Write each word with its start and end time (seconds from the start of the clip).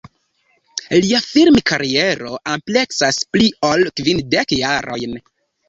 Lia 1.03 1.19
film-kariero 1.25 2.33
ampleksas 2.55 3.21
pli 3.37 3.53
ol 3.73 3.87
kvindek 4.03 4.59
jarojn. 4.65 5.19